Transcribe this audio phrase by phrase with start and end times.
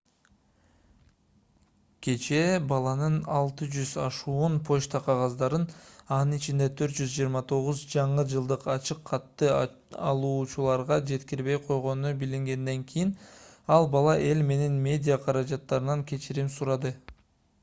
[2.05, 5.67] кечээ баланын 600 ашуун почта кагаздарын
[6.15, 9.51] анын ичинде 429 жаңы жылдык ачык катты
[10.07, 13.11] алуучуларга жеткирбей койгону билингенден кийин
[13.77, 16.93] ал бала эл менен медиа каражаттарынан кечирим сурады